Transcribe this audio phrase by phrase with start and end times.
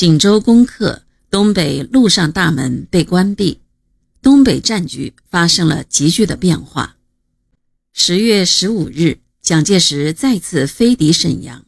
[0.00, 3.60] 锦州攻克，东北陆上大门被关闭，
[4.22, 6.96] 东北战局发生了急剧的变化。
[7.92, 11.66] 十月十五日，蒋介石再次飞抵沈阳，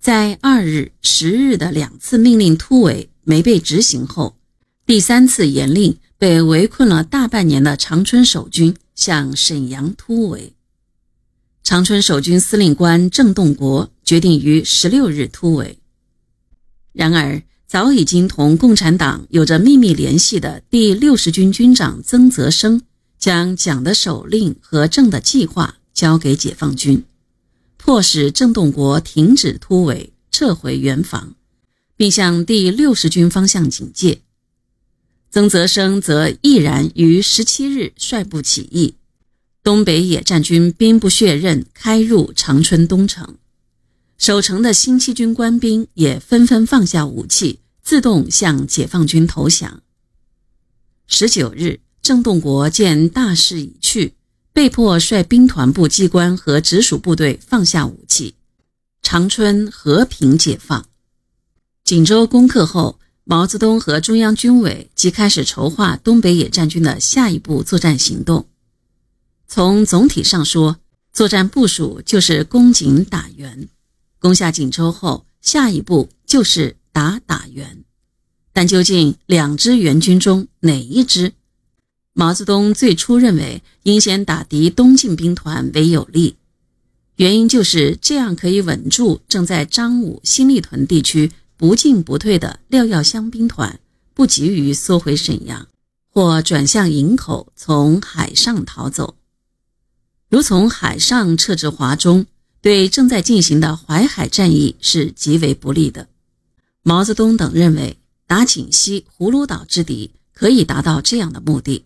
[0.00, 4.38] 在二日、十日的两次命令突围没被执行后，
[4.86, 10.54] 第三次严令被围困了大半年的长春守军向沈阳突围。
[11.62, 15.78] 长春守军司令官郑洞国决定于十六日突围。
[16.94, 22.80] 然而，早已经同共产党有着秘密联系的第六十军军长曾泽生，
[23.18, 27.04] 将蒋的手令和郑的计划交给解放军，
[27.76, 31.34] 迫使郑洞国停止突围，撤回原防，
[31.94, 34.22] 并向第六十军方向警戒。
[35.30, 38.94] 曾泽生则毅然于十七日率部起义。
[39.62, 43.36] 东北野战军兵不血刃开入长春东城，
[44.16, 49.80] 守城的新七军官兵也纷纷放下武器，自动向解放军投降。
[51.06, 54.12] 十九日，郑洞国见大势已去，
[54.52, 58.34] 被迫率兵团部机关和直属部队放下武器，
[59.00, 60.84] 长春和平解放。
[61.82, 68.46] 锦州攻克后，毛泽东和中央军委即开始筹划东北野战军的下一步作战行动。
[69.46, 70.76] 从总体上说，
[71.14, 73.70] 作战部署就是攻锦打援。
[74.18, 77.84] 攻下锦州后，下一步就是打打援。
[78.52, 81.32] 但究竟两支援军中哪一支？
[82.12, 86.34] 毛泽东最初认为应先打敌东进兵团为有利，
[87.14, 93.78] 原因就是这样可以稳住正在张武、新立屯地区不进不退的廖耀湘兵团，
[94.14, 95.68] 不急于缩回沈阳，
[96.10, 99.14] 或转向营口，从海上逃走。
[100.28, 102.26] 如从海上撤至华中，
[102.60, 106.08] 对正在进行的淮海战役是极为不利的。
[106.88, 111.84] 毛泽东等认为，打锦西、葫芦岛之敌可以达到这样的目的。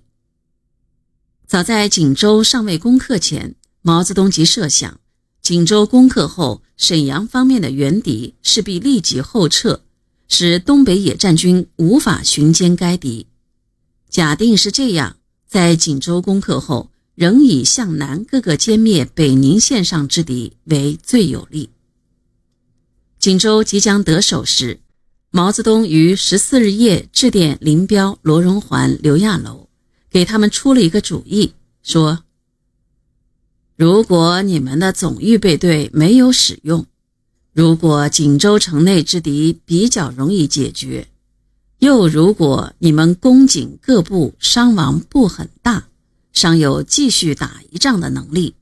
[1.45, 5.01] 早在锦州尚未攻克前，毛泽东即设想，
[5.41, 9.83] 锦州攻克后，沈阳方面的援敌势必立即后撤，
[10.29, 13.27] 使东北野战军无法寻歼该敌。
[14.09, 15.17] 假定是这样，
[15.49, 16.93] 在锦州攻克后。
[17.17, 21.69] 仍以向南各个歼灭北宁线上之敌为最有利。
[23.19, 24.81] 锦州即将得手时，
[25.35, 29.67] 毛泽东于十四日夜致电林彪、罗荣桓、刘亚楼，
[30.11, 32.25] 给他们出了一个主意，说
[33.75, 36.85] ：“如果你们的总预备队没有使用，
[37.55, 41.09] 如果锦州城内之敌比较容易解决，
[41.79, 45.89] 又如果你们攻锦各部伤亡不很大。”
[46.35, 48.55] 尚有继续打一仗的能力，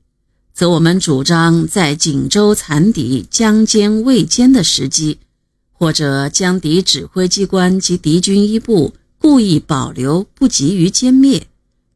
[0.53, 5.19] 则我们主张在锦州残敌将歼未歼的时机，
[5.81, 11.47] 或者将敌指挥机关及敌军一部故意保留，不急于歼灭，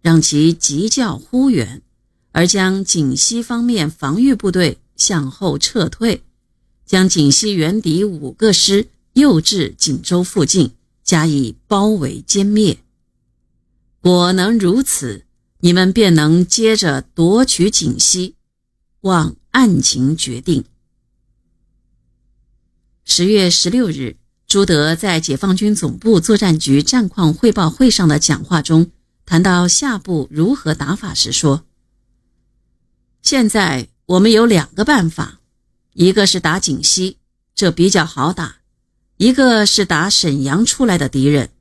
[0.02, 1.84] 让其急叫呼援，
[2.32, 6.24] 而将锦西方面防御部队向后撤退，
[6.84, 10.72] 将锦西援敌五个师诱至锦州附近，
[11.04, 12.80] 加以包围歼灭。
[14.02, 15.26] 果能如此。
[15.60, 18.36] 你们便能接着夺取锦西，
[19.02, 20.64] 望案情决定。
[23.08, 24.18] 十月十六日，
[24.48, 28.90] 朱德在解放军总部作战局战况汇报会上的讲话中，
[29.28, 31.66] 谈到下步如何打法时说
[33.22, 35.40] ：“现在我们有两个办法，
[35.94, 37.20] 一个是打锦西，
[37.54, 38.62] 这比较好打；
[39.18, 41.52] 一个是打沈阳出来的敌人，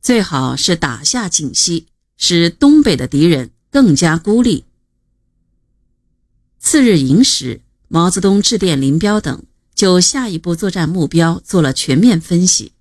[0.00, 4.64] 最好是打下锦西。”使东北的敌人更加孤立。
[6.58, 9.44] 次日寅时，毛泽东致电林彪等，
[9.76, 12.72] 就下一步作战目标做了全面分析，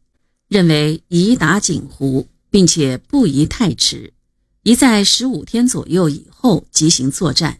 [0.47, 4.13] 认为宜打锦湖，并且不宜太迟，
[4.63, 7.59] 宜在十五天左右以后即行作战，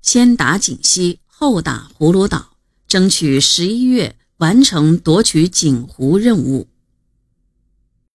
[0.00, 2.56] 先打锦西，后打葫芦岛，
[2.88, 6.66] 争取十一月完成夺取锦湖任务。